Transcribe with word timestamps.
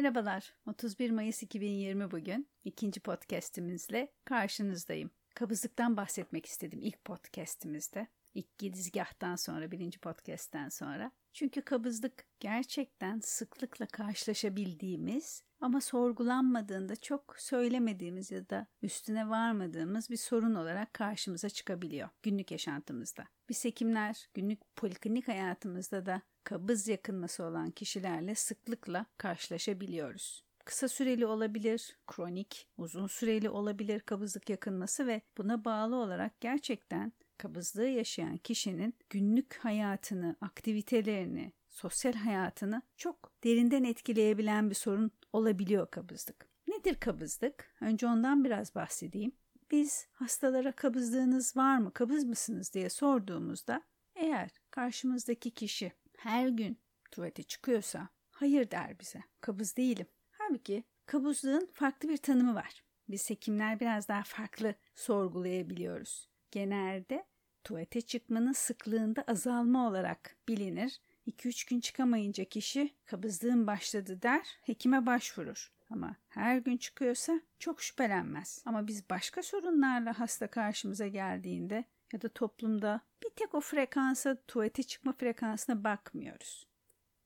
Merhabalar, 0.00 0.54
31 0.66 1.10
Mayıs 1.10 1.42
2020 1.42 2.10
bugün. 2.10 2.48
ikinci 2.64 3.00
podcastimizle 3.00 4.12
karşınızdayım. 4.24 5.10
Kabızlıktan 5.34 5.96
bahsetmek 5.96 6.46
istedim 6.46 6.78
ilk 6.82 7.04
podcastimizde. 7.04 8.06
İlk 8.34 8.58
girizgahtan 8.58 9.36
sonra, 9.36 9.70
birinci 9.70 9.98
podcast'ten 9.98 10.68
sonra. 10.68 11.12
Çünkü 11.32 11.62
kabızlık 11.62 12.24
gerçekten 12.40 13.20
sıklıkla 13.20 13.86
karşılaşabildiğimiz 13.86 15.42
ama 15.60 15.80
sorgulanmadığında 15.80 16.96
çok 16.96 17.34
söylemediğimiz 17.38 18.30
ya 18.30 18.50
da 18.50 18.66
üstüne 18.82 19.28
varmadığımız 19.28 20.10
bir 20.10 20.16
sorun 20.16 20.54
olarak 20.54 20.94
karşımıza 20.94 21.50
çıkabiliyor 21.50 22.08
günlük 22.22 22.50
yaşantımızda. 22.50 23.24
Biz 23.48 23.64
hekimler 23.64 24.28
günlük 24.34 24.76
poliklinik 24.76 25.28
hayatımızda 25.28 26.06
da 26.06 26.22
kabız 26.44 26.88
yakınması 26.88 27.44
olan 27.44 27.70
kişilerle 27.70 28.34
sıklıkla 28.34 29.06
karşılaşabiliyoruz. 29.18 30.44
Kısa 30.64 30.88
süreli 30.88 31.26
olabilir, 31.26 31.98
kronik, 32.06 32.68
uzun 32.76 33.06
süreli 33.06 33.50
olabilir 33.50 34.00
kabızlık 34.00 34.50
yakınması 34.50 35.06
ve 35.06 35.22
buna 35.38 35.64
bağlı 35.64 35.96
olarak 35.96 36.40
gerçekten 36.40 37.12
kabızlığı 37.38 37.86
yaşayan 37.86 38.36
kişinin 38.36 38.94
günlük 39.10 39.54
hayatını, 39.56 40.36
aktivitelerini, 40.40 41.52
sosyal 41.80 42.12
hayatını 42.12 42.82
çok 42.96 43.32
derinden 43.44 43.84
etkileyebilen 43.84 44.70
bir 44.70 44.74
sorun 44.74 45.10
olabiliyor 45.32 45.90
kabızlık. 45.90 46.48
Nedir 46.68 46.94
kabızlık? 46.94 47.74
Önce 47.80 48.06
ondan 48.06 48.44
biraz 48.44 48.74
bahsedeyim. 48.74 49.32
Biz 49.70 50.06
hastalara 50.12 50.72
kabızlığınız 50.72 51.56
var 51.56 51.78
mı, 51.78 51.92
kabız 51.92 52.24
mısınız 52.24 52.74
diye 52.74 52.90
sorduğumuzda 52.90 53.82
eğer 54.14 54.50
karşımızdaki 54.70 55.50
kişi 55.50 55.92
her 56.18 56.48
gün 56.48 56.80
tuvalete 57.10 57.42
çıkıyorsa 57.42 58.08
hayır 58.30 58.70
der 58.70 58.98
bize. 59.00 59.22
Kabız 59.40 59.76
değilim. 59.76 60.06
Halbuki 60.30 60.84
kabızlığın 61.06 61.68
farklı 61.72 62.08
bir 62.08 62.16
tanımı 62.16 62.54
var. 62.54 62.84
Biz 63.08 63.30
hekimler 63.30 63.80
biraz 63.80 64.08
daha 64.08 64.22
farklı 64.22 64.74
sorgulayabiliyoruz. 64.94 66.28
Genelde 66.50 67.26
tuvalete 67.64 68.00
çıkmanın 68.00 68.52
sıklığında 68.52 69.24
azalma 69.26 69.88
olarak 69.88 70.36
bilinir. 70.48 71.00
2-3 71.30 71.70
gün 71.70 71.80
çıkamayınca 71.80 72.44
kişi 72.44 72.94
kabızlığın 73.06 73.66
başladı 73.66 74.22
der, 74.22 74.46
hekime 74.62 75.06
başvurur. 75.06 75.72
Ama 75.90 76.16
her 76.28 76.58
gün 76.58 76.76
çıkıyorsa 76.76 77.40
çok 77.58 77.82
şüphelenmez. 77.82 78.62
Ama 78.66 78.86
biz 78.86 79.10
başka 79.10 79.42
sorunlarla 79.42 80.18
hasta 80.18 80.46
karşımıza 80.46 81.06
geldiğinde 81.06 81.84
ya 82.12 82.22
da 82.22 82.28
toplumda 82.28 83.00
bir 83.24 83.30
tek 83.30 83.54
o 83.54 83.60
frekansa, 83.60 84.36
tuvalete 84.48 84.82
çıkma 84.82 85.12
frekansına 85.12 85.84
bakmıyoruz. 85.84 86.66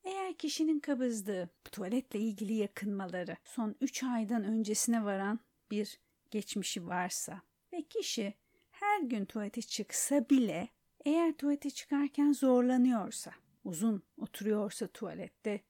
Eğer 0.05 0.35
kişinin 0.35 0.81
kabızlığı, 0.81 1.49
tuvaletle 1.73 2.19
ilgili 2.21 2.53
yakınmaları 2.53 3.37
son 3.45 3.75
3 3.81 4.03
aydan 4.03 4.45
öncesine 4.45 5.05
varan 5.05 5.41
bir 5.71 5.99
geçmişi 6.31 6.87
varsa 6.87 7.43
ve 7.73 7.83
kişi 7.83 8.35
her 8.71 9.01
gün 9.01 9.25
tuvalete 9.25 9.63
çıksa 9.63 10.29
bile 10.31 10.69
eğer 11.05 11.33
tuvalete 11.33 11.71
çıkarken 11.71 12.33
zorlanıyorsa, 12.33 13.33
uzun 13.65 14.03
oturuyorsa 14.17 14.87
tuvalette, 14.87 15.61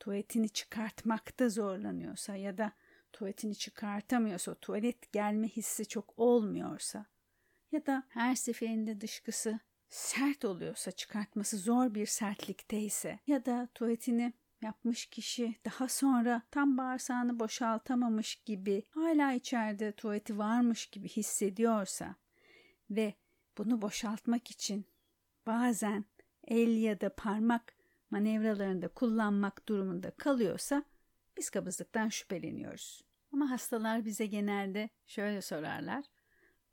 tuvaletini 0.00 0.48
çıkartmakta 0.48 1.48
zorlanıyorsa 1.48 2.36
ya 2.36 2.58
da 2.58 2.72
tuvaletini 3.12 3.54
çıkartamıyorsa, 3.54 4.54
tuvalet 4.54 5.12
gelme 5.12 5.48
hissi 5.48 5.88
çok 5.88 6.14
olmuyorsa 6.16 7.06
ya 7.72 7.86
da 7.86 8.02
her 8.08 8.34
seferinde 8.34 9.00
dışkısı 9.00 9.60
sert 9.88 10.44
oluyorsa, 10.44 10.92
çıkartması 10.92 11.58
zor 11.58 11.94
bir 11.94 12.06
sertlikteyse 12.06 13.18
ya 13.26 13.44
da 13.44 13.68
tuvaletini 13.74 14.32
yapmış 14.62 15.06
kişi 15.06 15.56
daha 15.64 15.88
sonra 15.88 16.42
tam 16.50 16.78
bağırsağını 16.78 17.40
boşaltamamış 17.40 18.36
gibi 18.36 18.82
hala 18.90 19.32
içeride 19.32 19.92
tuvaleti 19.92 20.38
varmış 20.38 20.86
gibi 20.86 21.08
hissediyorsa 21.08 22.16
ve 22.90 23.14
bunu 23.58 23.82
boşaltmak 23.82 24.50
için 24.50 24.86
bazen 25.46 26.04
el 26.48 26.76
ya 26.76 27.00
da 27.00 27.14
parmak 27.14 27.74
manevralarında 28.10 28.88
kullanmak 28.88 29.68
durumunda 29.68 30.10
kalıyorsa 30.10 30.84
biz 31.36 31.50
kabızlıktan 31.50 32.08
şüpheleniyoruz. 32.08 33.04
Ama 33.32 33.50
hastalar 33.50 34.04
bize 34.04 34.26
genelde 34.26 34.88
şöyle 35.06 35.42
sorarlar. 35.42 36.04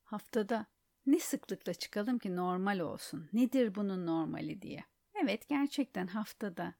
Haftada 0.03 0.65
ne 1.05 1.19
sıklıkla 1.19 1.73
çıkalım 1.73 2.19
ki 2.19 2.35
normal 2.35 2.79
olsun? 2.79 3.29
Nedir 3.33 3.75
bunun 3.75 4.05
normali 4.05 4.61
diye. 4.61 4.83
Evet 5.23 5.49
gerçekten 5.49 6.07
haftada 6.07 6.73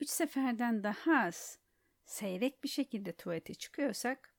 3 0.00 0.10
seferden 0.10 0.82
daha 0.84 1.18
az 1.18 1.58
seyrek 2.04 2.64
bir 2.64 2.68
şekilde 2.68 3.12
tuvalete 3.12 3.54
çıkıyorsak 3.54 4.34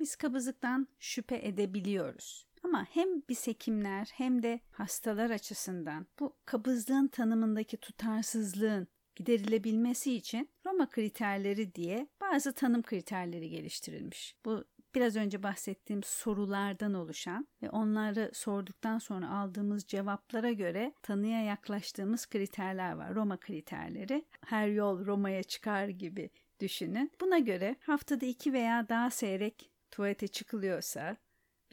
biz 0.00 0.16
kabızlıktan 0.16 0.88
şüphe 0.98 1.46
edebiliyoruz. 1.46 2.47
Ama 2.64 2.86
hem 2.90 3.08
biz 3.28 3.46
hekimler 3.46 4.10
hem 4.14 4.42
de 4.42 4.60
hastalar 4.70 5.30
açısından 5.30 6.06
bu 6.20 6.36
kabızlığın 6.44 7.08
tanımındaki 7.08 7.76
tutarsızlığın 7.76 8.88
giderilebilmesi 9.16 10.14
için 10.14 10.50
Roma 10.66 10.88
kriterleri 10.90 11.74
diye 11.74 12.08
bazı 12.20 12.52
tanım 12.52 12.82
kriterleri 12.82 13.50
geliştirilmiş. 13.50 14.36
Bu 14.44 14.64
biraz 14.94 15.16
önce 15.16 15.42
bahsettiğim 15.42 16.02
sorulardan 16.02 16.94
oluşan 16.94 17.48
ve 17.62 17.70
onları 17.70 18.30
sorduktan 18.34 18.98
sonra 18.98 19.30
aldığımız 19.30 19.86
cevaplara 19.86 20.52
göre 20.52 20.92
tanıya 21.02 21.42
yaklaştığımız 21.42 22.26
kriterler 22.26 22.92
var. 22.92 23.14
Roma 23.14 23.36
kriterleri. 23.36 24.24
Her 24.46 24.68
yol 24.68 25.06
Roma'ya 25.06 25.42
çıkar 25.42 25.88
gibi 25.88 26.30
düşünün. 26.60 27.12
Buna 27.20 27.38
göre 27.38 27.76
haftada 27.80 28.26
iki 28.26 28.52
veya 28.52 28.88
daha 28.88 29.10
seyrek 29.10 29.70
tuvalete 29.90 30.28
çıkılıyorsa 30.28 31.16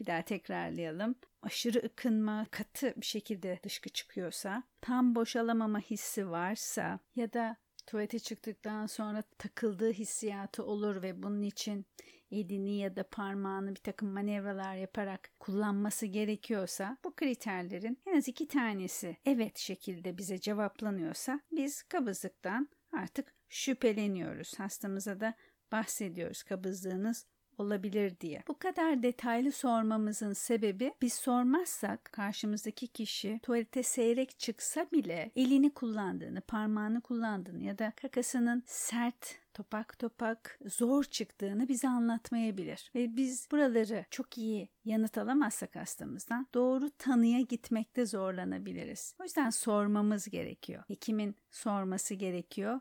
bir 0.00 0.06
daha 0.06 0.22
tekrarlayalım. 0.22 1.14
Aşırı 1.42 1.78
ıkınma, 1.78 2.46
katı 2.50 2.94
bir 2.96 3.06
şekilde 3.06 3.60
dışkı 3.62 3.88
çıkıyorsa, 3.88 4.62
tam 4.80 5.14
boşalamama 5.14 5.80
hissi 5.80 6.30
varsa 6.30 6.98
ya 7.16 7.32
da 7.32 7.56
tuvalete 7.86 8.18
çıktıktan 8.18 8.86
sonra 8.86 9.22
takıldığı 9.22 9.92
hissiyatı 9.92 10.64
olur 10.64 11.02
ve 11.02 11.22
bunun 11.22 11.42
için 11.42 11.86
elini 12.30 12.78
ya 12.78 12.96
da 12.96 13.08
parmağını 13.08 13.70
bir 13.70 13.80
takım 13.80 14.08
manevralar 14.08 14.76
yaparak 14.76 15.30
kullanması 15.40 16.06
gerekiyorsa 16.06 16.98
bu 17.04 17.14
kriterlerin 17.16 17.98
en 18.06 18.16
az 18.16 18.28
iki 18.28 18.48
tanesi 18.48 19.16
evet 19.24 19.58
şekilde 19.58 20.18
bize 20.18 20.40
cevaplanıyorsa 20.40 21.40
biz 21.52 21.82
kabızlıktan 21.82 22.68
artık 22.92 23.34
şüpheleniyoruz. 23.48 24.58
Hastamıza 24.58 25.20
da 25.20 25.34
bahsediyoruz 25.72 26.42
kabızlığınız 26.42 27.26
olabilir 27.58 28.20
diye. 28.20 28.42
Bu 28.48 28.58
kadar 28.58 29.02
detaylı 29.02 29.52
sormamızın 29.52 30.32
sebebi 30.32 30.94
biz 31.02 31.12
sormazsak 31.12 32.04
karşımızdaki 32.04 32.86
kişi 32.86 33.40
tuvalete 33.42 33.82
seyrek 33.82 34.38
çıksa 34.38 34.86
bile 34.92 35.30
elini 35.36 35.74
kullandığını, 35.74 36.40
parmağını 36.40 37.00
kullandığını 37.00 37.62
ya 37.62 37.78
da 37.78 37.92
kakasının 37.96 38.62
sert 38.66 39.38
topak 39.54 39.98
topak 39.98 40.58
zor 40.66 41.04
çıktığını 41.04 41.68
bize 41.68 41.88
anlatmayabilir. 41.88 42.90
Ve 42.94 43.16
biz 43.16 43.48
buraları 43.52 44.04
çok 44.10 44.38
iyi 44.38 44.68
yanıt 44.84 45.18
alamazsak 45.18 45.76
hastamızdan 45.76 46.46
doğru 46.54 46.90
tanıya 46.98 47.40
gitmekte 47.40 48.06
zorlanabiliriz. 48.06 49.14
O 49.20 49.22
yüzden 49.22 49.50
sormamız 49.50 50.28
gerekiyor. 50.28 50.82
Hekimin 50.88 51.36
sorması 51.50 52.14
gerekiyor 52.14 52.80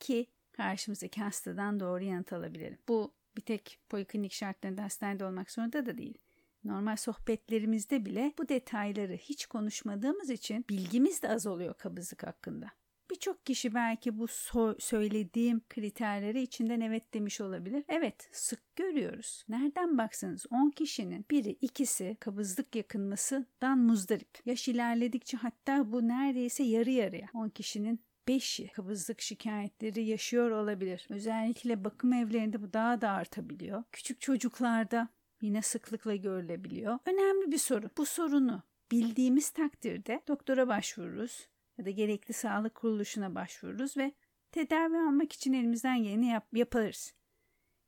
ki 0.00 0.26
karşımızdaki 0.52 1.22
hastadan 1.22 1.80
doğru 1.80 2.04
yanıt 2.04 2.32
alabilirim. 2.32 2.78
Bu 2.88 3.14
bir 3.36 3.42
tek 3.42 3.78
poliklinik 3.88 4.32
şartlarında 4.32 4.82
hastanede 4.82 5.24
olmak 5.24 5.50
zorunda 5.50 5.86
da 5.86 5.98
değil. 5.98 6.18
Normal 6.64 6.96
sohbetlerimizde 6.96 8.04
bile 8.06 8.32
bu 8.38 8.48
detayları 8.48 9.16
hiç 9.16 9.46
konuşmadığımız 9.46 10.30
için 10.30 10.64
bilgimiz 10.70 11.22
de 11.22 11.28
az 11.28 11.46
oluyor 11.46 11.74
kabızlık 11.74 12.22
hakkında. 12.22 12.70
Birçok 13.10 13.46
kişi 13.46 13.74
belki 13.74 14.18
bu 14.18 14.24
so- 14.24 14.80
söylediğim 14.80 15.60
kriterleri 15.68 16.42
içinden 16.42 16.80
evet 16.80 17.14
demiş 17.14 17.40
olabilir. 17.40 17.84
Evet 17.88 18.28
sık 18.32 18.76
görüyoruz. 18.76 19.44
Nereden 19.48 19.98
baksanız 19.98 20.46
10 20.50 20.70
kişinin 20.70 21.26
biri 21.30 21.50
ikisi 21.50 22.16
kabızlık 22.20 22.76
yakınmasından 22.76 23.78
muzdarip. 23.78 24.38
Yaş 24.46 24.68
ilerledikçe 24.68 25.36
hatta 25.36 25.92
bu 25.92 26.08
neredeyse 26.08 26.62
yarı 26.62 26.90
yarıya. 26.90 27.28
10 27.34 27.48
kişinin 27.48 28.00
5'i 28.28 28.68
kabızlık 28.68 29.20
şikayetleri 29.20 30.04
yaşıyor 30.04 30.50
olabilir. 30.50 31.06
Özellikle 31.10 31.84
bakım 31.84 32.12
evlerinde 32.12 32.62
bu 32.62 32.72
daha 32.72 33.00
da 33.00 33.10
artabiliyor. 33.10 33.84
Küçük 33.92 34.20
çocuklarda 34.20 35.08
yine 35.40 35.62
sıklıkla 35.62 36.16
görülebiliyor. 36.16 36.98
Önemli 37.06 37.52
bir 37.52 37.58
sorun. 37.58 37.90
Bu 37.96 38.06
sorunu 38.06 38.62
bildiğimiz 38.90 39.50
takdirde 39.50 40.22
doktora 40.28 40.68
başvururuz 40.68 41.48
ya 41.78 41.84
da 41.84 41.90
gerekli 41.90 42.32
sağlık 42.32 42.74
kuruluşuna 42.74 43.34
başvururuz 43.34 43.96
ve 43.96 44.12
tedavi 44.52 44.96
almak 44.96 45.32
için 45.32 45.52
elimizden 45.52 46.02
geleni 46.02 46.26
yap 46.26 46.46
yaparız. 46.52 47.15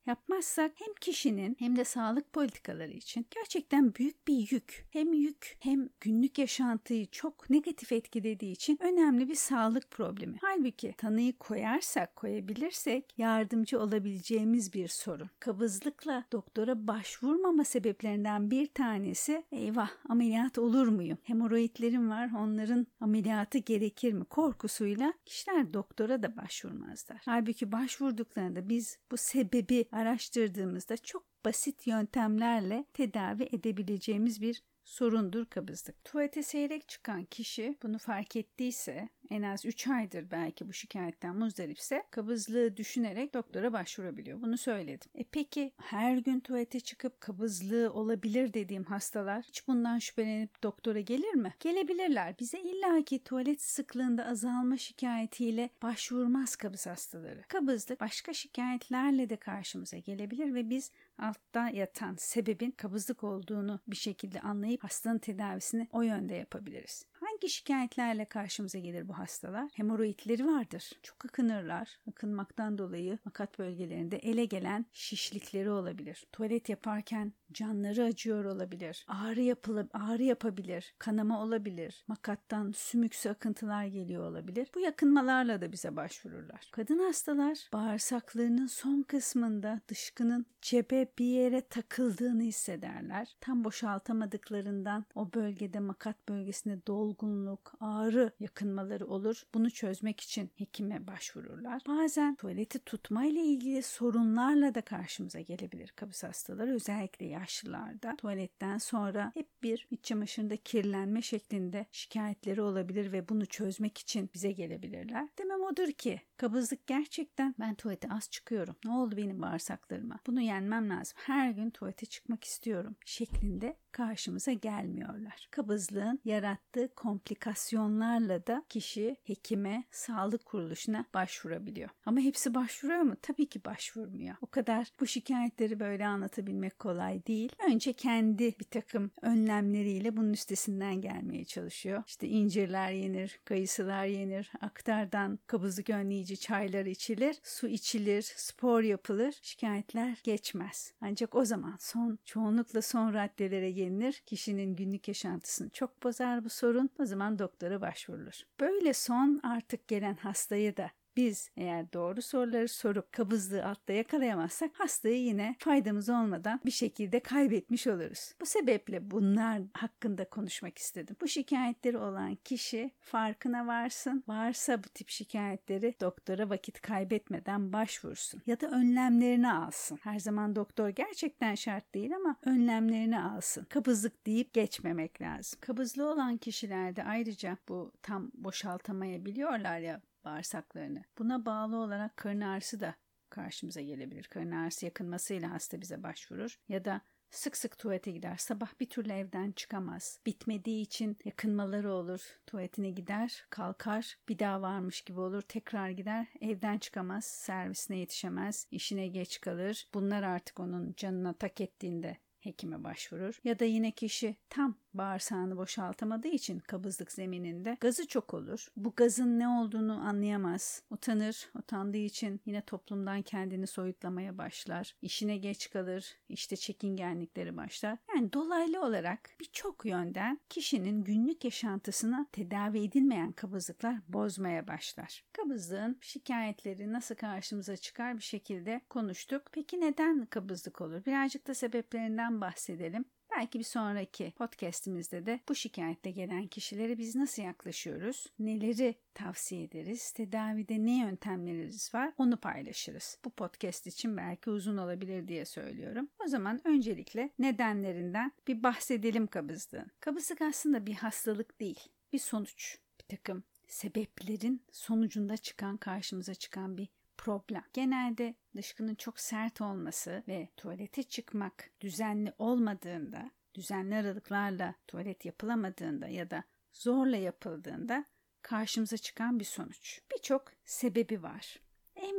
Yapmazsak 0.05 0.71
hem 0.75 0.93
kişinin 1.01 1.55
hem 1.59 1.75
de 1.75 1.83
sağlık 1.83 2.33
politikaları 2.33 2.91
için 2.91 3.25
gerçekten 3.31 3.95
büyük 3.95 4.27
bir 4.27 4.51
yük. 4.51 4.85
Hem 4.89 5.13
yük 5.13 5.57
hem 5.59 5.89
günlük 6.01 6.37
yaşantıyı 6.37 7.05
çok 7.05 7.49
negatif 7.49 7.91
etkilediği 7.91 8.51
için 8.51 8.77
önemli 8.81 9.29
bir 9.29 9.35
sağlık 9.35 9.91
problemi. 9.91 10.37
Halbuki 10.41 10.93
tanıyı 10.97 11.37
koyarsak, 11.37 12.15
koyabilirsek 12.15 13.05
yardımcı 13.17 13.79
olabileceğimiz 13.79 14.73
bir 14.73 14.87
sorun. 14.87 15.29
Kabızlıkla 15.39 16.25
doktora 16.31 16.87
başvurmama 16.87 17.63
sebeplerinden 17.63 18.51
bir 18.51 18.67
tanesi 18.67 19.43
eyvah 19.51 19.89
ameliyat 20.09 20.57
olur 20.57 20.87
muyum? 20.87 21.17
Hemoroidlerim 21.23 22.09
var 22.09 22.29
onların 22.37 22.87
ameliyatı 23.01 23.57
gerekir 23.57 24.13
mi? 24.13 24.25
Korkusuyla 24.25 25.13
kişiler 25.25 25.73
doktora 25.73 26.23
da 26.23 26.37
başvurmazlar. 26.37 27.21
Halbuki 27.25 27.71
başvurduklarında 27.71 28.69
biz 28.69 28.97
bu 29.11 29.17
sebebi 29.17 29.85
araştırdığımızda 29.91 30.97
çok 30.97 31.23
basit 31.45 31.87
yöntemlerle 31.87 32.85
tedavi 32.93 33.43
edebileceğimiz 33.51 34.41
bir 34.41 34.63
sorundur 34.83 35.45
kabızlık. 35.45 36.05
Tuvalete 36.05 36.43
seyrek 36.43 36.87
çıkan 36.87 37.23
kişi 37.23 37.77
bunu 37.83 37.97
fark 37.97 38.35
ettiyse 38.35 39.09
en 39.29 39.41
az 39.41 39.65
3 39.65 39.87
aydır 39.87 40.31
belki 40.31 40.67
bu 40.67 40.73
şikayetten 40.73 41.35
muzdaripse 41.35 42.03
kabızlığı 42.11 42.77
düşünerek 42.77 43.33
doktora 43.33 43.73
başvurabiliyor. 43.73 44.41
Bunu 44.41 44.57
söyledim. 44.57 45.11
E 45.15 45.23
peki 45.23 45.71
her 45.77 46.17
gün 46.17 46.39
tuvalete 46.39 46.79
çıkıp 46.79 47.21
kabızlığı 47.21 47.93
olabilir 47.93 48.53
dediğim 48.53 48.83
hastalar 48.83 49.43
hiç 49.43 49.67
bundan 49.67 49.99
şüphelenip 49.99 50.63
doktora 50.63 50.99
gelir 50.99 51.33
mi? 51.33 51.53
Gelebilirler. 51.59 52.35
Bize 52.39 52.59
illaki 52.59 53.23
tuvalet 53.23 53.61
sıklığında 53.61 54.25
azalma 54.25 54.77
şikayetiyle 54.77 55.69
başvurmaz 55.81 56.55
kabız 56.55 56.87
hastaları. 56.87 57.41
Kabızlık 57.47 58.01
başka 58.01 58.33
şikayetlerle 58.33 59.29
de 59.29 59.35
karşımıza 59.35 59.97
gelebilir 59.97 60.53
ve 60.53 60.69
biz 60.69 60.91
altta 61.17 61.69
yatan 61.69 62.15
sebebin 62.15 62.71
kabızlık 62.71 63.23
olduğunu 63.23 63.79
bir 63.87 63.95
şekilde 63.95 64.41
anlayıp 64.41 64.83
hastanın 64.83 65.17
tedavisini 65.17 65.87
o 65.91 66.01
yönde 66.01 66.35
yapabiliriz. 66.35 67.05
Hangi 67.19 67.49
şikayetlerle 67.49 68.25
karşımıza 68.25 68.79
gelir 68.79 69.07
bu 69.07 69.17
hastalar? 69.17 69.71
Hemoroidleri 69.73 70.45
vardır. 70.45 70.91
Çok 71.03 71.25
akınırlar. 71.25 71.99
Akınmaktan 72.09 72.77
dolayı 72.77 73.19
makat 73.25 73.59
bölgelerinde 73.59 74.17
ele 74.17 74.45
gelen 74.45 74.85
şişlikleri 74.91 75.69
olabilir. 75.69 76.25
Tuvalet 76.31 76.69
yaparken 76.69 77.33
canları 77.53 78.03
acıyor 78.03 78.45
olabilir. 78.45 79.05
Ağrı 79.07 79.41
yapılıp 79.41 79.89
ağrı 79.93 80.23
yapabilir. 80.23 80.93
Kanama 80.99 81.43
olabilir. 81.43 82.03
Makattan 82.07 82.71
sümüksü 82.75 83.29
akıntılar 83.29 83.85
geliyor 83.85 84.31
olabilir. 84.31 84.67
Bu 84.75 84.79
yakınmalarla 84.79 85.61
da 85.61 85.71
bize 85.71 85.95
başvururlar. 85.95 86.69
Kadın 86.71 86.99
hastalar 86.99 87.69
bağırsaklarının 87.73 88.67
son 88.67 89.01
kısmında 89.01 89.81
dışkının 89.87 90.45
cebe 90.61 91.07
bir 91.19 91.25
yere 91.25 91.61
takıldığını 91.61 92.43
hissederler. 92.43 93.35
Tam 93.41 93.63
boşaltamadıklarından 93.63 95.05
o 95.15 95.33
bölgede 95.33 95.79
makat 95.79 96.29
bölgesinde 96.29 96.85
dolgunluk, 96.87 97.73
ağrı 97.79 98.31
yakınmaları 98.39 99.07
olur. 99.07 99.43
Bunu 99.53 99.71
çözmek 99.71 100.19
için 100.19 100.51
hekime 100.55 101.07
başvururlar. 101.07 101.81
Bazen 101.87 102.35
tuvaleti 102.35 102.79
tutma 102.79 103.25
ile 103.25 103.41
ilgili 103.41 103.83
sorunlarla 103.83 104.75
da 104.75 104.81
karşımıza 104.81 105.39
gelebilir 105.39 105.93
kabız 105.95 106.23
hastaları. 106.23 106.73
Özellikle 106.73 107.25
yaşlılarda 107.39 108.15
tuvaletten 108.15 108.77
sonra 108.77 109.31
hep 109.33 109.63
bir 109.63 109.87
iç 109.91 110.03
çamaşırında 110.05 110.57
kirlenme 110.57 111.21
şeklinde 111.21 111.85
şikayetleri 111.91 112.61
olabilir 112.61 113.11
ve 113.11 113.29
bunu 113.29 113.45
çözmek 113.45 113.97
için 113.97 114.29
bize 114.33 114.51
gelebilirler. 114.51 115.27
Demem 115.59 115.71
odur 115.71 115.91
ki 115.91 116.21
kabızlık 116.37 116.87
gerçekten 116.87 117.55
ben 117.59 117.75
tuvalete 117.75 118.07
az 118.11 118.29
çıkıyorum. 118.29 118.75
Ne 118.85 118.91
oldu 118.91 119.17
benim 119.17 119.41
bağırsaklarıma? 119.41 120.19
Bunu 120.27 120.41
yenmem 120.41 120.89
lazım. 120.89 121.17
Her 121.25 121.51
gün 121.51 121.69
tuvalete 121.69 122.05
çıkmak 122.05 122.43
istiyorum 122.43 122.95
şeklinde 123.05 123.77
karşımıza 123.91 124.51
gelmiyorlar. 124.51 125.47
Kabızlığın 125.51 126.19
yarattığı 126.25 126.95
komplikasyonlarla 126.95 128.47
da 128.47 128.65
kişi 128.69 129.15
hekime, 129.23 129.83
sağlık 129.91 130.45
kuruluşuna 130.45 131.05
başvurabiliyor. 131.13 131.89
Ama 132.05 132.19
hepsi 132.19 132.53
başvuruyor 132.53 133.01
mu? 133.01 133.15
Tabii 133.21 133.49
ki 133.49 133.65
başvurmuyor. 133.65 134.35
O 134.41 134.47
kadar 134.47 134.91
bu 134.99 135.07
şikayetleri 135.07 135.79
böyle 135.79 136.07
anlatabilmek 136.07 136.79
kolay 136.79 137.25
değil. 137.25 137.51
Önce 137.67 137.93
kendi 137.93 138.59
bir 138.59 138.65
takım 138.65 139.11
önlemleriyle 139.21 140.17
bunun 140.17 140.33
üstesinden 140.33 141.01
gelmeye 141.01 141.45
çalışıyor. 141.45 142.03
İşte 142.07 142.27
incirler 142.27 142.91
yenir, 142.91 143.39
kayısılar 143.45 144.05
yenir, 144.05 144.51
aktardan 144.61 145.39
kabızlık 145.49 145.89
önleyici 145.89 146.37
çaylar 146.37 146.85
içilir, 146.85 147.39
su 147.43 147.67
içilir, 147.67 148.21
spor 148.21 148.81
yapılır. 148.81 149.39
Şikayetler 149.41 150.17
geçmez. 150.23 150.93
Ancak 151.01 151.35
o 151.35 151.45
zaman 151.45 151.75
son 151.79 152.19
çoğunlukla 152.25 152.81
son 152.81 153.13
raddelere 153.13 153.71
gelinir. 153.71 154.23
Kişinin 154.25 154.75
günlük 154.75 155.07
yaşantısını 155.07 155.69
çok 155.69 156.03
bozar 156.03 156.45
bu 156.45 156.49
sorun. 156.49 156.89
O 156.99 157.05
zaman 157.05 157.39
doktora 157.39 157.81
başvurulur. 157.81 158.41
Böyle 158.59 158.93
son 158.93 159.39
artık 159.43 159.87
gelen 159.87 160.15
hastayı 160.15 160.77
da 160.77 160.91
biz 161.19 161.49
eğer 161.57 161.93
doğru 161.93 162.21
soruları 162.21 162.67
sorup 162.67 163.11
kabızlığı 163.13 163.65
altta 163.65 163.93
yakalayamazsak 163.93 164.71
hastayı 164.79 165.21
yine 165.21 165.55
faydamız 165.59 166.09
olmadan 166.09 166.59
bir 166.65 166.71
şekilde 166.71 167.19
kaybetmiş 167.19 167.87
oluruz. 167.87 168.33
Bu 168.41 168.45
sebeple 168.45 169.11
bunlar 169.11 169.61
hakkında 169.73 170.29
konuşmak 170.29 170.77
istedim. 170.77 171.15
Bu 171.21 171.27
şikayetleri 171.27 171.97
olan 171.97 172.35
kişi 172.35 172.91
farkına 172.99 173.67
varsın. 173.67 174.23
Varsa 174.27 174.83
bu 174.83 174.89
tip 174.89 175.09
şikayetleri 175.09 175.95
doktora 176.01 176.49
vakit 176.49 176.81
kaybetmeden 176.81 177.73
başvursun 177.73 178.41
ya 178.47 178.61
da 178.61 178.67
önlemlerini 178.67 179.51
alsın. 179.51 179.99
Her 180.01 180.19
zaman 180.19 180.55
doktor 180.55 180.89
gerçekten 180.89 181.55
şart 181.55 181.93
değil 181.93 182.15
ama 182.15 182.35
önlemlerini 182.45 183.21
alsın. 183.21 183.65
Kabızlık 183.69 184.25
deyip 184.25 184.53
geçmemek 184.53 185.21
lazım. 185.21 185.59
Kabızlığı 185.61 186.11
olan 186.11 186.37
kişilerde 186.37 187.03
ayrıca 187.03 187.57
bu 187.69 187.91
tam 188.01 188.31
boşaltamayabiliyorlar 188.33 189.79
ya 189.79 190.01
bağırsaklarını. 190.29 191.03
Buna 191.17 191.45
bağlı 191.45 191.77
olarak 191.77 192.17
karın 192.17 192.41
ağrısı 192.41 192.79
da 192.79 192.95
karşımıza 193.29 193.81
gelebilir. 193.81 194.23
Karın 194.23 194.51
ağrısı 194.51 194.85
yakınmasıyla 194.85 195.51
hasta 195.51 195.81
bize 195.81 196.03
başvurur 196.03 196.59
ya 196.67 196.85
da 196.85 197.01
Sık 197.31 197.57
sık 197.57 197.77
tuvalete 197.77 198.11
gider. 198.11 198.37
Sabah 198.37 198.79
bir 198.79 198.89
türlü 198.89 199.13
evden 199.13 199.51
çıkamaz. 199.51 200.19
Bitmediği 200.25 200.81
için 200.81 201.17
yakınmaları 201.25 201.93
olur. 201.93 202.21
Tuvaletine 202.47 202.89
gider, 202.89 203.45
kalkar, 203.49 204.17
bir 204.29 204.39
daha 204.39 204.61
varmış 204.61 205.01
gibi 205.01 205.19
olur. 205.19 205.41
Tekrar 205.41 205.89
gider, 205.89 206.27
evden 206.41 206.77
çıkamaz, 206.77 207.25
servisine 207.25 207.97
yetişemez, 207.97 208.67
işine 208.71 209.07
geç 209.07 209.41
kalır. 209.41 209.87
Bunlar 209.93 210.23
artık 210.23 210.59
onun 210.59 210.93
canına 210.97 211.33
tak 211.33 211.61
ettiğinde 211.61 212.17
hekime 212.39 212.83
başvurur. 212.83 213.39
Ya 213.43 213.59
da 213.59 213.65
yine 213.65 213.91
kişi 213.91 214.35
tam 214.49 214.77
bağırsağını 214.93 215.57
boşaltamadığı 215.57 216.27
için 216.27 216.59
kabızlık 216.59 217.11
zemininde 217.11 217.77
gazı 217.81 218.07
çok 218.07 218.33
olur. 218.33 218.67
Bu 218.77 218.93
gazın 218.95 219.39
ne 219.39 219.47
olduğunu 219.47 219.93
anlayamaz. 220.07 220.83
Utanır. 220.89 221.49
Utandığı 221.55 221.97
için 221.97 222.41
yine 222.45 222.61
toplumdan 222.61 223.21
kendini 223.21 223.67
soyutlamaya 223.67 224.37
başlar. 224.37 224.95
İşine 225.01 225.37
geç 225.37 225.69
kalır. 225.69 226.17
İşte 226.29 226.55
çekingenlikleri 226.55 227.57
başlar. 227.57 227.97
Yani 228.15 228.33
dolaylı 228.33 228.81
olarak 228.81 229.29
birçok 229.39 229.85
yönden 229.85 230.39
kişinin 230.49 231.03
günlük 231.03 231.43
yaşantısına 231.43 232.27
tedavi 232.31 232.83
edilmeyen 232.83 233.31
kabızlıklar 233.31 233.95
bozmaya 234.07 234.67
başlar. 234.67 235.23
Kabızlığın 235.33 235.97
şikayetleri 236.01 236.93
nasıl 236.93 237.15
karşımıza 237.15 237.77
çıkar 237.77 238.17
bir 238.17 238.23
şekilde 238.23 238.81
konuştuk. 238.89 239.41
Peki 239.51 239.81
neden 239.81 240.25
kabızlık 240.25 240.81
olur? 240.81 241.05
Birazcık 241.05 241.47
da 241.47 241.53
sebeplerinden 241.53 242.41
bahsedelim. 242.41 243.05
Belki 243.37 243.59
bir 243.59 243.63
sonraki 243.63 244.31
podcastimizde 244.31 245.25
de 245.25 245.39
bu 245.49 245.55
şikayette 245.55 246.11
gelen 246.11 246.47
kişilere 246.47 246.97
biz 246.97 247.15
nasıl 247.15 247.41
yaklaşıyoruz, 247.41 248.27
neleri 248.39 248.95
tavsiye 249.13 249.63
ederiz, 249.63 250.11
tedavide 250.11 250.85
ne 250.85 250.99
yöntemlerimiz 250.99 251.93
var 251.93 252.13
onu 252.17 252.37
paylaşırız. 252.37 253.17
Bu 253.25 253.29
podcast 253.29 253.87
için 253.87 254.17
belki 254.17 254.49
uzun 254.49 254.77
olabilir 254.77 255.27
diye 255.27 255.45
söylüyorum. 255.45 256.09
O 256.25 256.27
zaman 256.27 256.61
öncelikle 256.63 257.29
nedenlerinden 257.39 258.31
bir 258.47 258.63
bahsedelim 258.63 259.27
kabızlığın. 259.27 259.91
Kabızlık 259.99 260.41
aslında 260.41 260.85
bir 260.85 260.93
hastalık 260.93 261.59
değil, 261.59 261.79
bir 262.13 262.19
sonuç. 262.19 262.77
Bir 262.99 263.17
takım 263.17 263.43
sebeplerin 263.67 264.61
sonucunda 264.71 265.37
çıkan, 265.37 265.77
karşımıza 265.77 266.35
çıkan 266.35 266.77
bir 266.77 266.87
problem. 267.19 267.63
Genelde 267.73 268.35
dışkının 268.55 268.95
çok 268.95 269.19
sert 269.19 269.61
olması 269.61 270.23
ve 270.27 270.49
tuvalete 270.57 271.03
çıkmak 271.03 271.69
düzenli 271.81 272.33
olmadığında, 272.37 273.31
düzenli 273.55 273.95
aralıklarla 273.95 274.75
tuvalet 274.87 275.25
yapılamadığında 275.25 276.07
ya 276.07 276.31
da 276.31 276.43
zorla 276.73 277.17
yapıldığında 277.17 278.05
karşımıza 278.41 278.97
çıkan 278.97 279.39
bir 279.39 279.45
sonuç. 279.45 280.01
Birçok 280.11 280.51
sebebi 280.65 281.23
var. 281.23 281.59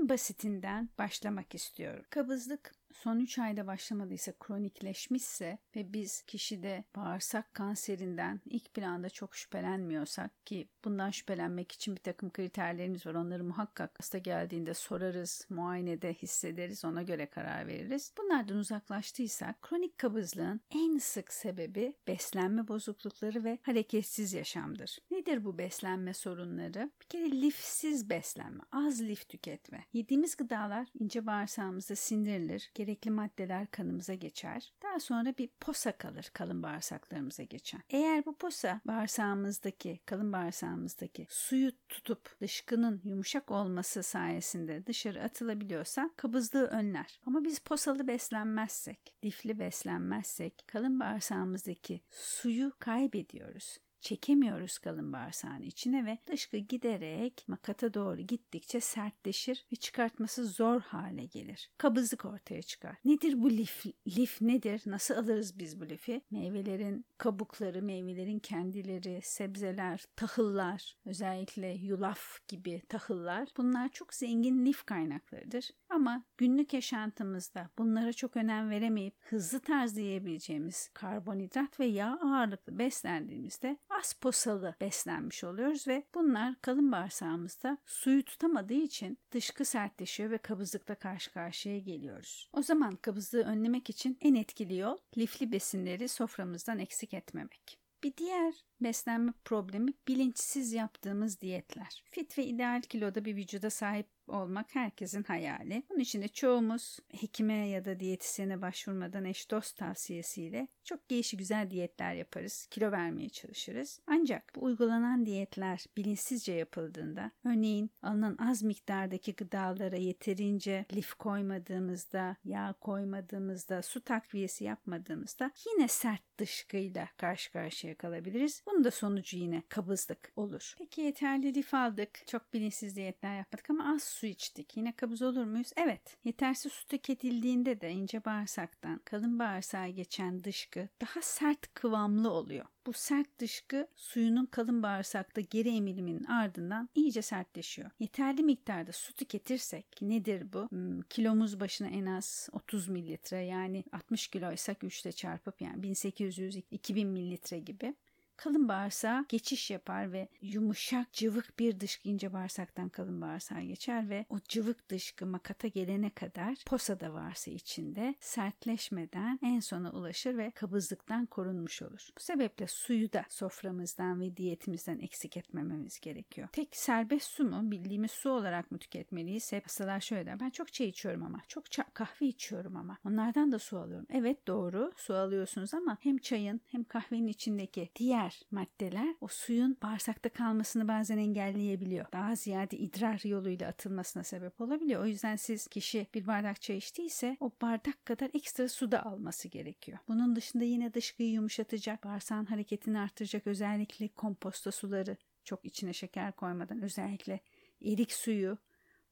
En 0.00 0.08
basitinden 0.08 0.88
başlamak 0.98 1.54
istiyorum. 1.54 2.04
Kabızlık 2.10 2.72
son 2.92 3.20
3 3.20 3.38
ayda 3.38 3.66
başlamadıysa 3.66 4.32
kronikleşmişse 4.32 5.58
ve 5.76 5.92
biz 5.92 6.22
kişide 6.22 6.84
bağırsak 6.96 7.54
kanserinden 7.54 8.40
ilk 8.44 8.74
planda 8.74 9.10
çok 9.10 9.36
şüphelenmiyorsak 9.36 10.46
ki 10.46 10.68
bundan 10.84 11.10
şüphelenmek 11.10 11.72
için 11.72 11.96
bir 11.96 12.00
takım 12.00 12.30
kriterlerimiz 12.30 13.06
var. 13.06 13.14
Onları 13.14 13.44
muhakkak 13.44 13.98
hasta 13.98 14.18
geldiğinde 14.18 14.74
sorarız, 14.74 15.46
muayenede 15.50 16.14
hissederiz, 16.14 16.84
ona 16.84 17.02
göre 17.02 17.26
karar 17.26 17.66
veririz. 17.66 18.12
Bunlardan 18.18 18.56
uzaklaştıysak 18.56 19.62
kronik 19.62 19.98
kabızlığın 19.98 20.60
en 20.70 20.98
sık 20.98 21.32
sebebi 21.32 21.94
beslenme 22.08 22.68
bozuklukları 22.68 23.44
ve 23.44 23.58
hareketsiz 23.62 24.32
yaşamdır. 24.32 24.98
Nedir 25.20 25.44
bu 25.44 25.58
beslenme 25.58 26.14
sorunları? 26.14 26.90
Bir 27.00 27.06
kere 27.06 27.30
lifsiz 27.30 28.10
beslenme, 28.10 28.62
az 28.72 29.02
lif 29.02 29.28
tüketme. 29.28 29.84
Yediğimiz 29.92 30.36
gıdalar 30.36 30.88
ince 31.00 31.26
bağırsağımızda 31.26 31.96
sindirilir, 31.96 32.70
gerekli 32.74 33.10
maddeler 33.10 33.66
kanımıza 33.70 34.14
geçer. 34.14 34.72
Daha 34.82 35.00
sonra 35.00 35.34
bir 35.38 35.48
posa 35.60 35.92
kalır 35.92 36.30
kalın 36.32 36.62
bağırsaklarımıza 36.62 37.42
geçen. 37.42 37.82
Eğer 37.90 38.26
bu 38.26 38.36
posa 38.36 38.80
bağırsağımızdaki, 38.84 40.00
kalın 40.06 40.32
bağırsağımızdaki 40.32 41.26
suyu 41.30 41.72
tutup 41.88 42.40
dışkının 42.40 43.00
yumuşak 43.04 43.50
olması 43.50 44.02
sayesinde 44.02 44.86
dışarı 44.86 45.22
atılabiliyorsa 45.22 46.10
kabızlığı 46.16 46.66
önler. 46.66 47.20
Ama 47.26 47.44
biz 47.44 47.58
posalı 47.58 48.06
beslenmezsek, 48.06 49.14
lifli 49.24 49.58
beslenmezsek 49.58 50.64
kalın 50.66 51.00
bağırsağımızdaki 51.00 52.00
suyu 52.10 52.72
kaybediyoruz 52.78 53.78
çekemiyoruz 54.00 54.78
kalın 54.78 55.12
bağırsağın 55.12 55.62
içine 55.62 56.06
ve 56.06 56.18
dışkı 56.26 56.56
giderek 56.56 57.44
makata 57.48 57.94
doğru 57.94 58.20
gittikçe 58.20 58.80
sertleşir 58.80 59.66
ve 59.72 59.76
çıkartması 59.76 60.46
zor 60.46 60.80
hale 60.80 61.24
gelir. 61.24 61.70
Kabızlık 61.78 62.24
ortaya 62.24 62.62
çıkar. 62.62 62.96
Nedir 63.04 63.42
bu 63.42 63.50
lif? 63.50 63.86
Lif 64.06 64.40
nedir? 64.40 64.82
Nasıl 64.86 65.14
alırız 65.14 65.58
biz 65.58 65.80
bu 65.80 65.88
lifi? 65.88 66.22
Meyvelerin 66.30 67.04
kabukları, 67.18 67.82
meyvelerin 67.82 68.38
kendileri, 68.38 69.20
sebzeler, 69.22 70.04
tahıllar, 70.16 70.96
özellikle 71.04 71.68
yulaf 71.68 72.48
gibi 72.48 72.82
tahıllar 72.88 73.48
bunlar 73.56 73.88
çok 73.88 74.14
zengin 74.14 74.66
lif 74.66 74.84
kaynaklarıdır. 74.84 75.70
Ama 75.88 76.24
günlük 76.38 76.74
yaşantımızda 76.74 77.70
bunlara 77.78 78.12
çok 78.12 78.36
önem 78.36 78.70
veremeyip 78.70 79.14
hızlı 79.20 79.60
tarzda 79.60 80.00
yiyebileceğimiz 80.00 80.88
karbonhidrat 80.94 81.80
ve 81.80 81.86
yağ 81.86 82.18
ağırlıklı 82.22 82.78
beslendiğimizde 82.78 83.78
az 83.90 84.12
posalı 84.12 84.74
beslenmiş 84.80 85.44
oluyoruz 85.44 85.88
ve 85.88 86.04
bunlar 86.14 86.60
kalın 86.60 86.92
bağırsağımızda 86.92 87.78
suyu 87.86 88.24
tutamadığı 88.24 88.74
için 88.74 89.18
dışkı 89.32 89.64
sertleşiyor 89.64 90.30
ve 90.30 90.38
kabızlıkla 90.38 90.94
karşı 90.94 91.32
karşıya 91.32 91.78
geliyoruz. 91.78 92.50
O 92.52 92.62
zaman 92.62 92.96
kabızlığı 92.96 93.42
önlemek 93.42 93.90
için 93.90 94.18
en 94.20 94.34
etkili 94.34 94.76
yol 94.76 94.98
lifli 95.18 95.52
besinleri 95.52 96.08
soframızdan 96.08 96.78
eksik 96.78 97.14
etmemek. 97.14 97.80
Bir 98.02 98.16
diğer 98.16 98.54
beslenme 98.80 99.32
problemi 99.44 99.92
bilinçsiz 100.08 100.72
yaptığımız 100.72 101.40
diyetler. 101.40 102.04
Fit 102.10 102.38
ve 102.38 102.46
ideal 102.46 102.82
kiloda 102.82 103.24
bir 103.24 103.36
vücuda 103.36 103.70
sahip 103.70 104.06
olmak 104.30 104.74
herkesin 104.74 105.22
hayali. 105.22 105.82
Bunun 105.90 106.00
için 106.00 106.22
de 106.22 106.28
çoğumuz 106.28 106.98
hekime 107.20 107.68
ya 107.68 107.84
da 107.84 108.00
diyetisyene 108.00 108.62
başvurmadan 108.62 109.24
eş 109.24 109.50
dost 109.50 109.76
tavsiyesiyle 109.76 110.68
çok 110.84 111.10
değişik 111.10 111.38
güzel 111.38 111.70
diyetler 111.70 112.14
yaparız. 112.14 112.66
Kilo 112.70 112.92
vermeye 112.92 113.28
çalışırız. 113.28 114.00
Ancak 114.06 114.52
bu 114.54 114.64
uygulanan 114.64 115.26
diyetler 115.26 115.84
bilinçsizce 115.96 116.52
yapıldığında 116.52 117.30
örneğin 117.44 117.90
alınan 118.02 118.36
az 118.38 118.62
miktardaki 118.62 119.34
gıdalara 119.34 119.96
yeterince 119.96 120.86
lif 120.92 121.14
koymadığımızda, 121.14 122.36
yağ 122.44 122.74
koymadığımızda, 122.80 123.82
su 123.82 124.00
takviyesi 124.00 124.64
yapmadığımızda 124.64 125.50
yine 125.66 125.88
sert 125.88 126.22
dışkıyla 126.38 127.08
karşı 127.16 127.52
karşıya 127.52 127.94
kalabiliriz. 127.94 128.62
Bunun 128.66 128.84
da 128.84 128.90
sonucu 128.90 129.36
yine 129.36 129.62
kabızlık 129.68 130.32
olur. 130.36 130.74
Peki 130.78 131.00
yeterli 131.00 131.54
lif 131.54 131.74
aldık. 131.74 132.26
Çok 132.26 132.52
bilinçsiz 132.52 132.96
diyetler 132.96 133.36
yapmadık 133.36 133.70
ama 133.70 133.94
az 133.94 134.02
su 134.20 134.26
içtik. 134.26 134.76
Yine 134.76 134.96
kabız 134.96 135.22
olur 135.22 135.44
muyuz? 135.44 135.70
Evet. 135.76 136.16
Yetersiz 136.24 136.72
su 136.72 136.86
tüketildiğinde 136.86 137.80
de 137.80 137.90
ince 137.90 138.24
bağırsaktan 138.24 139.00
kalın 139.04 139.38
bağırsağa 139.38 139.88
geçen 139.88 140.44
dışkı 140.44 140.88
daha 141.00 141.22
sert 141.22 141.74
kıvamlı 141.74 142.30
oluyor. 142.30 142.66
Bu 142.86 142.92
sert 142.92 143.38
dışkı 143.38 143.88
suyunun 143.96 144.46
kalın 144.46 144.82
bağırsakta 144.82 145.40
geri 145.40 145.76
emiliminin 145.76 146.24
ardından 146.24 146.88
iyice 146.94 147.22
sertleşiyor. 147.22 147.90
Yeterli 147.98 148.42
miktarda 148.42 148.92
su 148.92 149.12
tüketirsek 149.12 150.02
nedir 150.02 150.52
bu? 150.52 150.68
Hmm, 150.70 151.00
kilomuz 151.00 151.60
başına 151.60 151.88
en 151.88 152.06
az 152.06 152.48
30 152.52 152.88
mililitre 152.88 153.44
yani 153.44 153.84
60 153.92 154.28
kiloysak 154.28 154.84
3 154.84 155.02
ile 155.02 155.12
çarpıp 155.12 155.60
yani 155.60 155.82
1800-2000 155.82 157.04
mililitre 157.04 157.58
gibi 157.58 157.94
kalın 158.40 158.68
bağırsağa 158.68 159.24
geçiş 159.28 159.70
yapar 159.70 160.12
ve 160.12 160.28
yumuşak 160.42 161.12
cıvık 161.12 161.58
bir 161.58 161.80
dışkı 161.80 162.08
ince 162.08 162.32
bağırsaktan 162.32 162.88
kalın 162.88 163.20
bağırsağa 163.20 163.60
geçer 163.60 164.10
ve 164.10 164.26
o 164.30 164.38
cıvık 164.48 164.88
dışkı 164.90 165.26
makata 165.26 165.68
gelene 165.68 166.10
kadar 166.10 166.56
posa 166.66 167.00
da 167.00 167.12
varsa 167.12 167.50
içinde 167.50 168.14
sertleşmeden 168.20 169.38
en 169.42 169.60
sona 169.60 169.90
ulaşır 169.90 170.38
ve 170.38 170.50
kabızlıktan 170.50 171.26
korunmuş 171.26 171.82
olur. 171.82 172.08
Bu 172.16 172.20
sebeple 172.20 172.66
suyu 172.66 173.12
da 173.12 173.24
soframızdan 173.28 174.20
ve 174.20 174.36
diyetimizden 174.36 174.98
eksik 174.98 175.36
etmememiz 175.36 176.00
gerekiyor. 176.00 176.48
Tek 176.52 176.76
serbest 176.76 177.30
su 177.30 177.44
mu 177.44 177.70
bildiğimiz 177.70 178.10
su 178.10 178.30
olarak 178.30 178.70
mı 178.70 178.78
tüketmeliyiz? 178.78 179.52
Hep 179.52 179.64
hastalar 179.64 180.00
şöyle 180.00 180.26
der. 180.26 180.40
Ben 180.40 180.50
çok 180.50 180.72
çay 180.72 180.88
içiyorum 180.88 181.22
ama 181.22 181.40
çok 181.48 181.64
kahve 181.94 182.26
içiyorum 182.26 182.76
ama 182.76 182.98
onlardan 183.04 183.52
da 183.52 183.58
su 183.58 183.78
alıyorum. 183.78 184.06
Evet 184.10 184.46
doğru 184.46 184.92
su 184.96 185.14
alıyorsunuz 185.14 185.74
ama 185.74 185.98
hem 186.00 186.18
çayın 186.18 186.60
hem 186.66 186.84
kahvenin 186.84 187.26
içindeki 187.26 187.90
diğer 187.96 188.29
diğer 188.30 188.40
maddeler 188.50 189.14
o 189.20 189.28
suyun 189.28 189.76
bağırsakta 189.82 190.28
kalmasını 190.28 190.88
bazen 190.88 191.18
engelleyebiliyor. 191.18 192.06
Daha 192.12 192.34
ziyade 192.36 192.76
idrar 192.76 193.28
yoluyla 193.28 193.68
atılmasına 193.68 194.24
sebep 194.24 194.60
olabiliyor. 194.60 195.02
O 195.02 195.06
yüzden 195.06 195.36
siz 195.36 195.66
kişi 195.66 196.06
bir 196.14 196.26
bardak 196.26 196.60
çay 196.62 196.76
içtiyse 196.76 197.36
o 197.40 197.52
bardak 197.62 198.06
kadar 198.06 198.30
ekstra 198.34 198.68
su 198.68 198.92
da 198.92 199.06
alması 199.06 199.48
gerekiyor. 199.48 199.98
Bunun 200.08 200.36
dışında 200.36 200.64
yine 200.64 200.94
dışkıyı 200.94 201.30
yumuşatacak, 201.30 202.04
bağırsağın 202.04 202.44
hareketini 202.44 202.98
artıracak 202.98 203.46
özellikle 203.46 204.08
komposta 204.08 204.72
suları 204.72 205.16
çok 205.44 205.64
içine 205.64 205.92
şeker 205.92 206.32
koymadan 206.32 206.82
özellikle 206.82 207.40
erik 207.84 208.12
suyu 208.12 208.58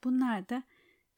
bunlar 0.05 0.49
da 0.49 0.63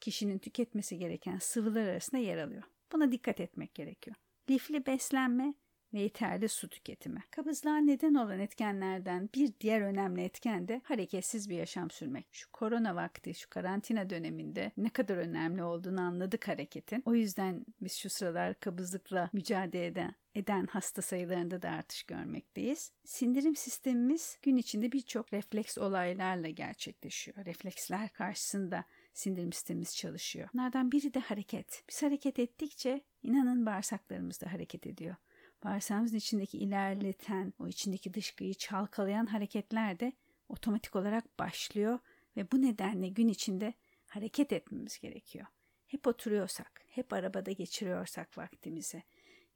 kişinin 0.00 0.38
tüketmesi 0.38 0.99
gereken 0.99 1.38
sıvılar 1.38 1.87
arasında 1.87 2.21
yer 2.21 2.38
alıyor. 2.38 2.62
Buna 2.92 3.12
dikkat 3.12 3.40
etmek 3.40 3.75
gerekiyor. 3.75 4.16
Lifli 4.50 4.87
beslenme 4.87 5.54
ve 5.95 6.01
yeterli 6.01 6.49
su 6.49 6.69
tüketimi. 6.69 7.23
Kabızlığa 7.31 7.77
neden 7.77 8.15
olan 8.15 8.39
etkenlerden 8.39 9.29
bir 9.35 9.53
diğer 9.61 9.81
önemli 9.81 10.23
etken 10.23 10.69
de 10.69 10.81
hareketsiz 10.85 11.51
bir 11.51 11.57
yaşam 11.57 11.91
sürmek. 11.91 12.27
Şu 12.33 12.53
korona 12.53 12.97
vakti, 12.97 13.35
şu 13.35 13.51
karantina 13.51 14.11
döneminde 14.11 14.73
ne 14.77 14.91
kadar 14.91 15.17
önemli 15.17 15.63
olduğunu 15.63 16.01
anladık 16.01 16.49
hareketin. 16.49 17.03
O 17.07 17.15
yüzden 17.15 17.67
biz 17.81 17.93
şu 17.93 18.11
sıralar 18.11 18.61
kabızlıkla 18.61 19.31
mücadele 19.33 19.87
eden 19.87 20.15
eden 20.35 20.67
hasta 20.67 21.03
sayılarında 21.03 21.63
da 21.63 21.71
artış 21.71 22.03
görmekteyiz. 22.03 22.93
Sindirim 23.05 23.57
sistemimiz 23.57 24.39
gün 24.43 24.57
içinde 24.57 24.93
birçok 24.93 25.33
refleks 25.33 25.79
olaylarla 25.79 26.49
gerçekleşiyor. 26.49 27.47
Refleksler 27.47 28.09
karşısında 28.09 28.85
sindirim 29.15 29.53
sistemimiz 29.53 29.97
çalışıyor. 29.97 30.49
Bunlardan 30.55 30.93
biri 30.93 31.15
de 31.15 31.21
hareket. 31.21 31.85
Biz 31.89 32.03
hareket 32.03 32.39
ettikçe 32.39 33.01
inanın 33.23 33.67
bağırsaklarımız 33.67 34.41
da 34.41 34.53
hareket 34.53 34.87
ediyor 34.87 35.17
bağırsağımızın 35.64 36.17
içindeki 36.17 36.59
ilerleten, 36.59 37.52
o 37.59 37.69
içindeki 37.69 38.14
dışkıyı 38.14 38.55
çalkalayan 38.55 39.26
hareketler 39.26 40.00
de 40.00 40.12
otomatik 40.49 40.97
olarak 40.97 41.38
başlıyor 41.38 41.99
ve 42.37 42.50
bu 42.52 42.62
nedenle 42.62 43.09
gün 43.09 43.29
içinde 43.29 43.75
hareket 44.07 44.52
etmemiz 44.52 44.99
gerekiyor. 45.00 45.47
Hep 45.87 46.07
oturuyorsak, 46.07 46.85
hep 46.88 47.12
arabada 47.12 47.52
geçiriyorsak 47.52 48.38
vaktimizi, 48.38 49.02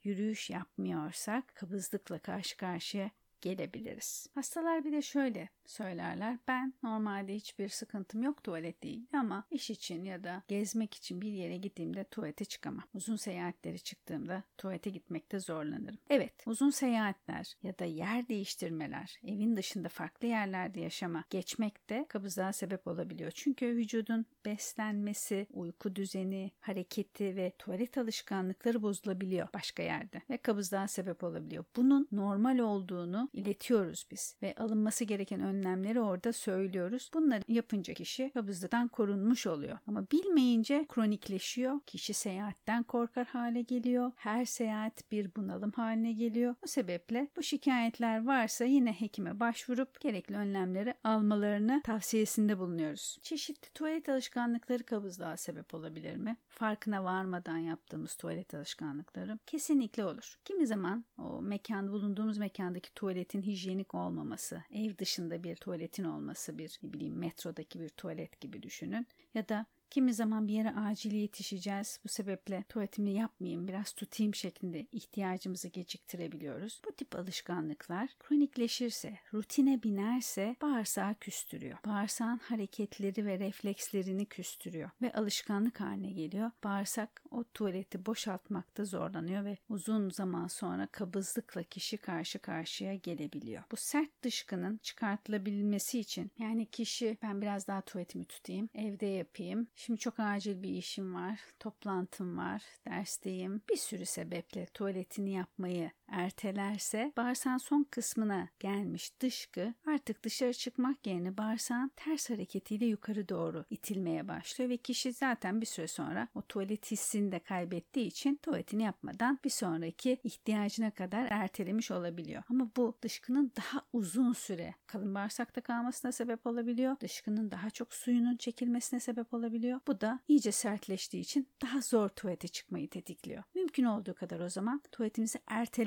yürüyüş 0.03 0.51
yapmıyorsak 0.51 1.55
kabızlıkla 1.55 2.19
karşı 2.19 2.57
karşıya 2.57 3.11
gelebiliriz. 3.45 4.27
Hastalar 4.35 4.85
bir 4.85 4.93
de 4.93 5.03
şöyle 5.03 5.49
söylerler. 5.67 6.39
Ben 6.49 6.75
normalde 6.83 7.35
hiçbir 7.35 7.69
sıkıntım 7.69 8.23
yok 8.23 8.45
tuvaletle 8.45 8.89
ilgili 8.89 9.19
ama 9.19 9.45
iş 9.51 9.71
için 9.71 10.05
ya 10.05 10.25
da 10.25 10.43
gezmek 10.49 10.95
için 10.95 11.21
bir 11.21 11.33
yere 11.33 11.57
gittiğimde 11.57 12.05
tuvalete 12.05 12.45
çıkamam. 12.45 12.85
Uzun 12.95 13.17
seyahatlere 13.17 13.79
çıktığımda 13.79 14.43
tuvalete 14.59 14.91
gitmekte 14.91 15.41
zorlanırım. 15.41 15.99
Evet 16.11 16.33
uzun 16.47 16.71
seyahatler 16.71 17.55
ya 17.63 17.79
da 17.79 17.85
yer 17.85 18.29
değiştirmeler, 18.29 19.19
evin 19.25 19.57
dışında 19.57 19.89
farklı 19.89 20.29
yerlerde 20.29 20.81
yaşama 20.81 21.25
geçmekte 21.31 22.05
kabızlığa 22.09 22.53
sebep 22.53 22.87
olabiliyor. 22.87 23.31
Çünkü 23.31 23.67
vücudun 23.67 24.27
beslenmesi, 24.45 25.47
uyku 25.53 25.97
düzeni, 25.97 26.51
hareketi 26.61 27.37
ve 27.37 27.53
tuvalet 27.59 27.99
alışkanlıkları 27.99 28.83
bozulabiliyor 28.83 29.49
başka 29.55 29.83
yerde 29.83 30.23
ve 30.31 30.37
kabızlığa 30.37 30.89
sebep 30.89 31.25
olabiliyor. 31.25 31.65
Bunun 31.77 32.09
normal 32.13 32.59
olduğunu 32.59 33.29
iletiyoruz 33.35 34.07
biz 34.11 34.37
ve 34.43 34.55
alınması 34.57 35.05
gereken 35.05 35.41
önlemleri 35.41 36.01
orada 36.01 36.33
söylüyoruz. 36.33 37.11
Bunları 37.15 37.43
yapınca 37.49 37.95
kişi 37.95 38.31
kabızlıktan 38.35 38.89
korunmuş 38.89 39.47
oluyor. 39.47 39.79
Ama 39.87 40.07
bilmeyince 40.13 40.87
kronikleşiyor. 40.89 41.81
Kişi 41.87 42.15
seyahatten 42.15 42.83
korkar 42.83 43.27
hale 43.27 43.63
geliyor. 43.63 44.13
Her 44.17 44.45
seyahat 44.45 45.13
bir 45.13 45.35
bunalım 45.37 45.71
haline 45.71 46.13
geliyor. 46.13 46.55
Bu 46.63 46.69
sebeple 46.69 47.29
bu 47.37 47.43
şikayetler 47.43 48.27
varsa 48.27 48.65
yine 48.65 48.93
hekime 48.93 49.41
başvurup 49.41 50.01
gerekli 50.01 50.37
önlemleri 50.37 50.95
almalarını 51.05 51.83
tavsiyesinde 51.85 52.59
bulunuyoruz. 52.59 53.19
Çeşitli 53.23 53.71
tuvalet 53.75 54.09
alışkanlıkları 54.09 54.83
kabızlığa 54.83 55.37
sebep 55.37 55.75
olabilir 55.75 56.17
mi? 56.17 56.37
Farkına 56.49 57.05
varmadan 57.05 57.59
yaptığımız 57.59 58.15
tuvalet 58.15 58.55
alışkanlıkları 58.55 59.39
kesinlikle 59.47 60.05
olur. 60.05 60.39
Kimi 60.45 60.67
zaman 60.67 61.05
o 61.19 61.43
mekan 61.43 61.89
bulunduğumuz 61.93 62.39
mekandaki 62.39 62.95
tuvaletin 63.15 63.43
hijyenik 63.43 63.95
olmaması, 63.95 64.63
ev 64.71 64.99
dışında 64.99 65.45
bir 65.45 65.57
tuvaletin 65.57 66.05
olması, 66.05 66.59
bir 66.59 66.79
ne 66.83 66.93
bileyim 66.93 67.19
metrodaki 67.19 67.81
bir 67.81 67.89
tuvalet 67.89 68.41
gibi 68.41 68.63
düşünün. 68.63 69.07
Ya 69.35 69.49
da 69.49 69.67
Kimi 69.91 70.15
zaman 70.15 70.49
bir 70.49 70.53
yere 70.53 70.71
acil 70.71 71.13
yetişeceğiz. 71.13 72.01
Bu 72.05 72.09
sebeple 72.09 72.65
tuvaletimi 72.69 73.13
yapmayayım, 73.13 73.69
biraz 73.69 73.93
tutayım 73.93 74.35
şeklinde 74.35 74.87
ihtiyacımızı 74.93 75.69
geciktirebiliyoruz. 75.69 76.81
Bu 76.87 76.93
tip 76.93 77.17
alışkanlıklar 77.17 78.11
kronikleşirse, 78.19 79.19
rutine 79.35 79.83
binerse 79.83 80.57
bağırsağı 80.63 81.15
küstürüyor. 81.15 81.79
Bağırsağın 81.87 82.39
hareketleri 82.39 83.27
ve 83.27 83.39
reflekslerini 83.39 84.27
küstürüyor 84.27 84.91
ve 85.03 85.13
alışkanlık 85.13 85.81
haline 85.81 86.13
geliyor. 86.13 86.51
Bağırsak 86.65 87.23
o 87.31 87.45
tuvaleti 87.45 88.07
boşaltmakta 88.07 88.85
zorlanıyor 88.85 89.45
ve 89.45 89.57
uzun 89.69 90.11
zaman 90.11 90.47
sonra 90.47 90.87
kabızlıkla 90.87 91.63
kişi 91.63 91.97
karşı 91.97 92.39
karşıya 92.39 92.95
gelebiliyor. 92.95 93.63
Bu 93.73 93.77
sert 93.79 94.23
dışkının 94.23 94.77
çıkartılabilmesi 94.83 96.01
için 96.01 96.31
yani 96.39 96.67
kişi 96.67 97.19
ben 97.23 97.43
biraz 97.43 97.69
daha 97.69 97.81
tuvaletimi 97.81 98.25
tutayım, 98.25 98.69
evde 98.75 99.07
yapayım, 99.07 99.69
Şimdi 99.87 100.01
çok 100.01 100.21
acil 100.21 100.63
bir 100.63 100.69
işim 100.69 101.15
var, 101.15 101.41
toplantım 101.61 102.39
var, 102.39 102.63
dersteyim. 102.89 103.63
Bir 103.71 103.77
sürü 103.77 104.07
sebeple 104.07 104.67
tuvaletini 104.67 105.33
yapmayı 105.33 105.91
ertelerse 106.09 107.13
bağırsağın 107.17 107.59
son 107.59 107.87
kısmına 107.91 108.49
gelmiş 108.61 109.21
dışkı 109.21 109.75
artık 109.87 110.25
dışarı 110.25 110.53
çıkmak 110.53 111.07
yerine 111.07 111.37
bağırsağın 111.37 111.91
ters 111.97 112.31
hareketiyle 112.31 112.87
yukarı 112.87 113.29
doğru 113.29 113.65
itilmeye 113.71 114.29
başlıyor 114.29 114.71
ve 114.71 114.77
kişi 114.77 115.13
zaten 115.13 115.61
bir 115.61 115.67
süre 115.67 115.89
sonra 115.89 116.29
o 116.35 116.43
tuvalet 116.43 116.91
hissini 116.91 117.33
de 117.33 117.39
kaybettiği 117.39 118.07
için 118.07 118.37
tuvaletini 118.37 118.83
yapmadan 118.83 119.39
bir 119.45 119.51
sonraki 119.51 120.19
ihtiyacına 120.25 120.91
kadar 120.91 121.27
ertelemiş 121.31 121.91
olabiliyor. 121.91 122.43
Ama 122.51 122.71
bu 122.77 122.99
dışkının 123.03 123.53
daha 123.57 123.83
uzun 123.93 124.33
süre 124.33 124.75
kalın 124.87 125.15
bağırsakta 125.15 125.61
kalmasına 125.61 126.13
sebep 126.13 126.47
olabiliyor. 126.47 126.97
Dışkının 127.01 127.51
daha 127.51 127.71
çok 127.71 127.95
suyunun 127.95 128.37
çekilmesine 128.37 129.01
sebep 129.01 129.35
olabiliyor. 129.35 129.81
Bu 129.87 130.01
da 130.01 130.21
iyice 130.29 130.53
sertleştiği 130.53 131.21
için 131.21 131.49
daha 131.63 131.81
zor 131.81 132.09
tuvalete 132.09 132.49
çıkmayı 132.49 132.89
tetikliyor. 132.89 133.43
Mümkün 133.55 133.85
olduğu 133.85 134.15
kadar 134.15 134.41
o 134.41 134.49
zaman 134.49 134.83
tuvaletimizi 134.93 135.39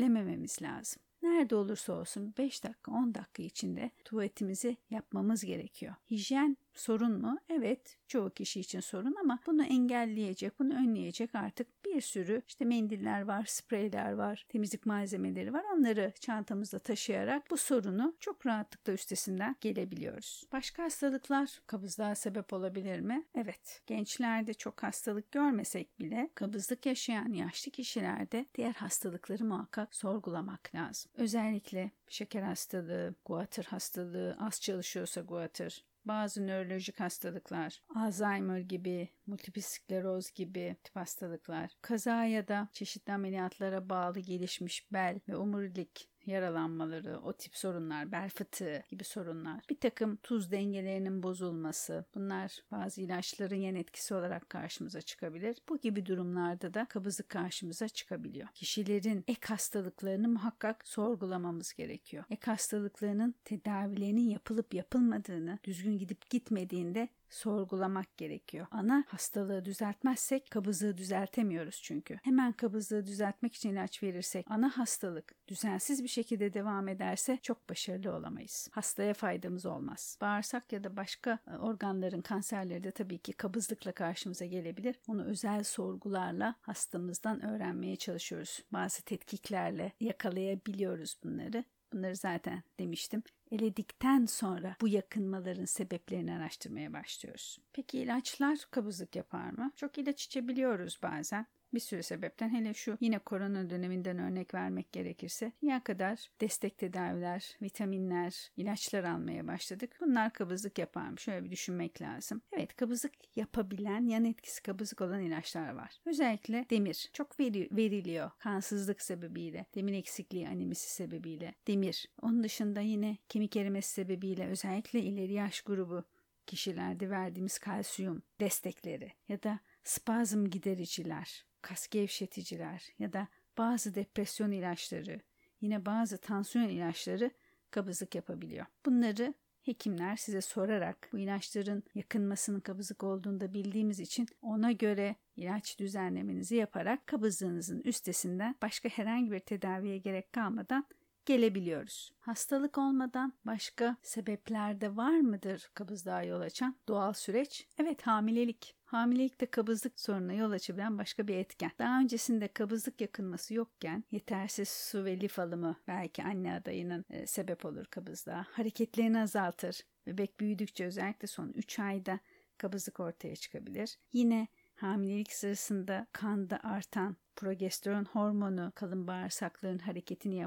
ertelemememiz 0.07 0.61
lazım. 0.61 1.01
Nerede 1.21 1.55
olursa 1.55 1.93
olsun 1.93 2.33
5 2.37 2.63
dakika 2.63 2.91
10 2.91 3.15
dakika 3.15 3.43
içinde 3.43 3.91
tuvaletimizi 4.05 4.77
yapmamız 4.89 5.43
gerekiyor. 5.43 5.95
Hijyen 6.11 6.57
sorun 6.79 7.21
mu? 7.21 7.39
Evet 7.49 7.97
çoğu 8.07 8.29
kişi 8.29 8.59
için 8.59 8.79
sorun 8.79 9.15
ama 9.19 9.39
bunu 9.47 9.63
engelleyecek, 9.63 10.59
bunu 10.59 10.73
önleyecek 10.73 11.35
artık 11.35 11.85
bir 11.85 12.01
sürü 12.01 12.41
işte 12.47 12.65
mendiller 12.65 13.21
var, 13.21 13.45
spreyler 13.45 14.11
var, 14.11 14.45
temizlik 14.49 14.85
malzemeleri 14.85 15.53
var. 15.53 15.63
Onları 15.73 16.13
çantamızda 16.19 16.79
taşıyarak 16.79 17.51
bu 17.51 17.57
sorunu 17.57 18.15
çok 18.19 18.45
rahatlıkla 18.45 18.93
üstesinden 18.93 19.55
gelebiliyoruz. 19.61 20.43
Başka 20.51 20.83
hastalıklar 20.83 21.61
kabızlığa 21.67 22.15
sebep 22.15 22.53
olabilir 22.53 22.99
mi? 22.99 23.25
Evet. 23.35 23.81
Gençlerde 23.87 24.53
çok 24.53 24.83
hastalık 24.83 25.31
görmesek 25.31 25.99
bile 25.99 26.29
kabızlık 26.35 26.85
yaşayan 26.85 27.33
yaşlı 27.33 27.71
kişilerde 27.71 28.45
diğer 28.55 28.73
hastalıkları 28.73 29.43
muhakkak 29.43 29.95
sorgulamak 29.95 30.75
lazım. 30.75 31.11
Özellikle 31.15 31.91
şeker 32.07 32.41
hastalığı, 32.41 33.15
guatr 33.25 33.63
hastalığı, 33.65 34.37
az 34.39 34.61
çalışıyorsa 34.61 35.21
guatr, 35.21 35.83
bazı 36.07 36.47
nörolojik 36.47 36.99
hastalıklar, 36.99 37.81
Alzheimer 37.95 38.59
gibi, 38.59 39.09
multiple 39.25 39.61
skleroz 39.61 40.31
gibi 40.31 40.75
tip 40.83 40.95
hastalıklar, 40.95 41.71
kaza 41.81 42.25
ya 42.25 42.47
da 42.47 42.69
çeşitli 42.73 43.13
ameliyatlara 43.13 43.89
bağlı 43.89 44.19
gelişmiş 44.19 44.91
bel 44.93 45.19
ve 45.27 45.35
omurilik 45.35 46.09
yaralanmaları, 46.27 47.19
o 47.23 47.33
tip 47.33 47.55
sorunlar, 47.55 48.11
bel 48.11 48.29
fıtığı 48.29 48.83
gibi 48.89 49.03
sorunlar, 49.03 49.63
bir 49.69 49.79
takım 49.79 50.15
tuz 50.15 50.51
dengelerinin 50.51 51.23
bozulması, 51.23 52.05
bunlar 52.15 52.59
bazı 52.71 53.01
ilaçların 53.01 53.55
yan 53.55 53.75
etkisi 53.75 54.13
olarak 54.13 54.49
karşımıza 54.49 55.01
çıkabilir. 55.01 55.57
Bu 55.69 55.77
gibi 55.77 56.05
durumlarda 56.05 56.73
da 56.73 56.85
kabızlık 56.85 57.29
karşımıza 57.29 57.87
çıkabiliyor. 57.87 58.47
Kişilerin 58.53 59.23
ek 59.27 59.47
hastalıklarını 59.47 60.27
muhakkak 60.27 60.87
sorgulamamız 60.87 61.73
gerekiyor. 61.73 62.23
Ek 62.29 62.51
hastalıklarının 62.51 63.35
tedavilerinin 63.45 64.29
yapılıp 64.29 64.73
yapılmadığını, 64.73 65.59
düzgün 65.63 65.97
gidip 65.97 66.29
gitmediğinde 66.29 67.09
sorgulamak 67.29 68.17
gerekiyor. 68.17 68.67
Ana 68.71 69.03
hastalığı 69.07 69.65
düzeltmezsek 69.65 70.51
kabızlığı 70.51 70.97
düzeltemiyoruz 70.97 71.81
çünkü. 71.83 72.19
Hemen 72.23 72.53
kabızlığı 72.53 73.05
düzeltmek 73.05 73.55
için 73.55 73.69
ilaç 73.69 74.03
verirsek 74.03 74.45
ana 74.49 74.77
hastalık 74.77 75.35
düzensiz 75.47 76.03
bir 76.03 76.07
şekilde 76.07 76.53
devam 76.53 76.87
ederse 76.87 77.37
çok 77.41 77.69
başarılı 77.69 78.15
olamayız. 78.15 78.69
Hastaya 78.71 79.13
faydamız 79.13 79.65
olmaz. 79.65 80.17
Bağırsak 80.21 80.73
ya 80.73 80.83
da 80.83 80.95
başka 80.95 81.39
e, 81.47 81.57
organların 81.57 82.21
kanserleri 82.21 82.83
de 82.83 82.91
tabii 82.91 83.17
ki 83.17 83.33
kabızlıkla 83.33 83.91
karşımıza 83.91 84.45
gelebilir. 84.45 84.99
Onu 85.07 85.23
özel 85.23 85.63
sorgularla 85.63 86.55
hastamızdan 86.61 87.45
öğrenmeye 87.45 87.95
çalışıyoruz. 87.95 88.59
Bazı 88.73 89.03
tetkiklerle 89.03 89.91
yakalayabiliyoruz 89.99 91.17
bunları. 91.23 91.63
Bunları 91.93 92.15
zaten 92.15 92.63
demiştim 92.79 93.23
eledikten 93.51 94.25
sonra 94.25 94.75
bu 94.81 94.87
yakınmaların 94.87 95.65
sebeplerini 95.65 96.33
araştırmaya 96.33 96.93
başlıyoruz. 96.93 97.57
Peki 97.73 97.99
ilaçlar 97.99 98.59
kabızlık 98.71 99.15
yapar 99.15 99.49
mı? 99.49 99.71
Çok 99.75 99.97
ilaç 99.97 100.25
içebiliyoruz 100.25 100.99
bazen. 101.03 101.45
Bir 101.73 101.79
sürü 101.79 102.03
sebepten 102.03 102.49
hele 102.49 102.73
şu 102.73 102.97
yine 103.01 103.19
korona 103.19 103.69
döneminden 103.69 104.19
örnek 104.19 104.53
vermek 104.53 104.91
gerekirse 104.91 105.51
ya 105.61 105.83
kadar 105.83 106.29
destek 106.41 106.77
tedaviler, 106.77 107.57
vitaminler, 107.61 108.51
ilaçlar 108.57 109.03
almaya 109.03 109.47
başladık. 109.47 109.97
Bunlar 110.01 110.33
kabızlık 110.33 110.79
yapar 110.79 111.09
mı? 111.09 111.19
Şöyle 111.19 111.45
bir 111.45 111.51
düşünmek 111.51 112.01
lazım. 112.01 112.41
Evet 112.51 112.75
kabızlık 112.75 113.13
yapabilen 113.35 114.07
yan 114.07 114.25
etkisi 114.25 114.63
kabızlık 114.63 115.01
olan 115.01 115.21
ilaçlar 115.21 115.73
var. 115.73 115.99
Özellikle 116.05 116.65
demir 116.69 117.09
çok 117.13 117.39
veri, 117.39 117.69
veriliyor 117.71 118.31
kansızlık 118.39 119.01
sebebiyle, 119.01 119.65
demir 119.75 119.93
eksikliği 119.93 120.47
anemisi 120.47 120.93
sebebiyle 120.93 121.55
demir. 121.67 122.09
Onun 122.21 122.43
dışında 122.43 122.81
yine 122.81 123.17
kemik 123.29 123.55
erimesi 123.55 123.89
sebebiyle 123.93 124.47
özellikle 124.47 124.99
ileri 124.99 125.33
yaş 125.33 125.61
grubu 125.61 126.03
kişilerde 126.45 127.09
verdiğimiz 127.09 127.59
kalsiyum 127.59 128.23
destekleri 128.39 129.13
ya 129.27 129.43
da 129.43 129.59
spazm 129.83 130.45
gidericiler 130.45 131.45
kas 131.61 131.87
gevşeticiler 131.87 132.87
ya 132.99 133.13
da 133.13 133.27
bazı 133.57 133.95
depresyon 133.95 134.51
ilaçları, 134.51 135.21
yine 135.61 135.85
bazı 135.85 136.17
tansiyon 136.17 136.67
ilaçları 136.67 137.31
kabızlık 137.71 138.15
yapabiliyor. 138.15 138.65
Bunları 138.85 139.33
hekimler 139.61 140.15
size 140.15 140.41
sorarak 140.41 141.09
bu 141.13 141.17
ilaçların 141.19 141.83
yakınmasının 141.95 142.59
kabızlık 142.59 143.03
olduğunu 143.03 143.41
da 143.41 143.53
bildiğimiz 143.53 143.99
için 143.99 144.27
ona 144.41 144.71
göre 144.71 145.15
ilaç 145.35 145.79
düzenlemenizi 145.79 146.55
yaparak 146.55 147.07
kabızlığınızın 147.07 147.81
üstesinden 147.81 148.55
başka 148.61 148.89
herhangi 148.89 149.31
bir 149.31 149.39
tedaviye 149.39 149.97
gerek 149.97 150.33
kalmadan 150.33 150.85
gelebiliyoruz. 151.27 152.11
Hastalık 152.19 152.77
olmadan 152.77 153.33
başka 153.45 153.97
sebepler 154.01 154.81
de 154.81 154.95
var 154.95 155.19
mıdır 155.19 155.69
kabızlığa 155.73 156.23
yol 156.23 156.41
açan 156.41 156.75
doğal 156.87 157.13
süreç? 157.13 157.67
Evet 157.79 158.01
hamilelik. 158.01 158.75
Hamilelikte 158.85 159.45
kabızlık 159.45 159.99
sorununa 159.99 160.33
yol 160.33 160.51
açabilen 160.51 160.97
başka 160.97 161.27
bir 161.27 161.35
etken. 161.35 161.71
Daha 161.79 161.99
öncesinde 161.99 162.47
kabızlık 162.47 163.01
yakınması 163.01 163.53
yokken 163.53 164.03
yetersiz 164.11 164.69
su 164.69 165.05
ve 165.05 165.19
lif 165.19 165.39
alımı 165.39 165.75
belki 165.87 166.23
anne 166.23 166.53
adayının 166.53 167.05
e, 167.09 167.27
sebep 167.27 167.65
olur 167.65 167.85
kabızlığa. 167.85 168.45
Hareketlerini 168.51 169.19
azaltır. 169.19 169.81
Bebek 170.07 170.39
büyüdükçe 170.39 170.85
özellikle 170.85 171.27
son 171.27 171.49
3 171.49 171.79
ayda 171.79 172.19
kabızlık 172.57 172.99
ortaya 172.99 173.35
çıkabilir. 173.35 173.97
Yine 174.13 174.47
hamilelik 174.77 175.33
sırasında 175.33 176.07
kanda 176.13 176.59
artan 176.63 177.17
progesteron 177.35 178.05
hormonu 178.05 178.71
kalın 178.75 179.07
bağırsakların 179.07 179.79
hareketini 179.79 180.43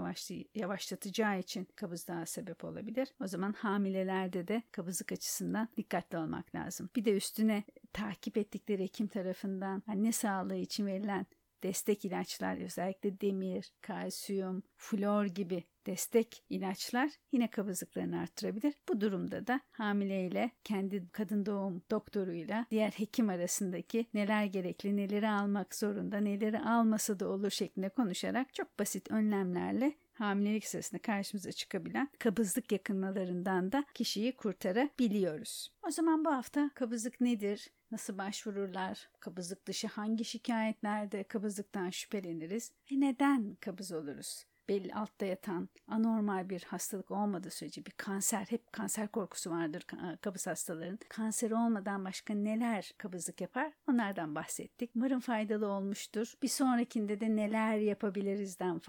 yavaşlatacağı 0.55 1.38
için 1.38 1.69
kabızlığa 1.77 2.27
sebep 2.27 2.64
olabilir. 2.64 3.09
O 3.23 3.27
zaman 3.27 3.53
hamilelerde 3.53 4.49
de 4.49 4.62
kabızlık 4.73 5.12
açısından 5.12 5.69
dikkatli 5.77 6.19
olmak 6.19 6.55
lazım. 6.55 6.90
Bir 6.97 7.05
de 7.05 7.16
üstüne 7.16 7.64
takip 7.93 8.37
ettikleri 8.37 8.83
hekim 8.83 9.07
tarafından 9.07 9.83
anne 9.87 10.12
sağlığı 10.12 10.57
için 10.57 10.87
verilen 10.87 11.27
destek 11.62 12.05
ilaçlar 12.05 12.57
özellikle 12.57 13.21
demir, 13.21 13.73
kalsiyum, 13.81 14.62
flor 14.77 15.25
gibi 15.25 15.64
destek 15.90 16.44
ilaçlar 16.50 17.11
yine 17.33 17.50
kabızlıklarını 17.50 18.20
arttırabilir. 18.20 18.74
Bu 18.88 19.00
durumda 19.00 19.46
da 19.46 19.61
hamileyle 19.70 20.50
kendi 20.64 21.09
kadın 21.12 21.46
doğum 21.46 21.83
doktoruyla 21.90 22.66
diğer 22.70 22.90
hekim 22.90 23.29
arasındaki 23.29 24.07
neler 24.14 24.44
gerekli, 24.44 24.96
neleri 24.96 25.29
almak 25.29 25.74
zorunda, 25.74 26.18
neleri 26.18 26.59
almasa 26.59 27.20
da 27.20 27.29
olur 27.29 27.50
şeklinde 27.50 27.88
konuşarak 27.88 28.55
çok 28.55 28.79
basit 28.79 29.11
önlemlerle 29.11 29.92
hamilelik 30.12 30.66
sırasında 30.66 31.03
karşımıza 31.03 31.53
çıkabilen 31.53 32.09
kabızlık 32.18 32.72
yakınmalarından 32.72 33.72
da 33.72 33.85
kişiyi 33.94 34.37
kurtarabiliyoruz. 34.37 35.72
O 35.87 35.90
zaman 35.90 36.24
bu 36.24 36.31
hafta 36.31 36.70
kabızlık 36.74 37.20
nedir? 37.20 37.70
Nasıl 37.90 38.18
başvururlar? 38.18 39.09
Kabızlık 39.20 39.66
dışı 39.66 39.87
hangi 39.87 40.24
şikayetlerde 40.24 41.24
kabızlıktan 41.24 41.90
şüpheleniriz? 41.90 42.72
Ve 42.92 43.00
neden 43.00 43.55
kabız 43.61 43.92
oluruz? 43.92 44.50
Belli 44.71 44.95
altta 44.95 45.27
yatan 45.27 45.69
anormal 45.89 46.49
bir 46.49 46.63
hastalık 46.63 47.11
olmadığı 47.11 47.51
sürece 47.51 47.87
bir 47.87 47.91
kanser 47.91 48.47
hep 48.49 48.73
kanser 48.73 49.09
korkusu 49.09 49.51
vardır 49.51 49.87
kabız 50.21 50.47
hastaların. 50.47 50.99
Kanser 51.09 51.51
olmadan 51.51 52.05
başka 52.05 52.35
neler 52.35 52.93
kabızlık 52.99 53.41
yapar? 53.41 53.73
Onlardan 53.89 54.35
bahsettik. 54.35 54.91
Umarım 54.97 55.21
faydalı 55.21 55.67
olmuştur. 55.67 56.35
Bir 56.43 56.49
sonrakinde 56.49 57.21
de 57.21 57.37
neler 57.37 57.77
yapabilirizden 57.77 58.81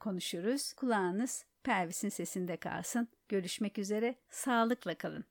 konuşuruz. 0.00 0.72
Kulağınız 0.72 1.44
pelvisin 1.64 2.08
sesinde 2.08 2.56
kalsın. 2.56 3.08
Görüşmek 3.28 3.78
üzere. 3.78 4.14
Sağlıkla 4.30 4.94
kalın. 4.94 5.24